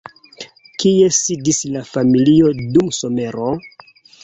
Kie 0.83 1.09
sidis 1.17 1.59
la 1.75 1.85
familio 1.91 2.51
dum 2.79 2.91
somero? 3.03 3.55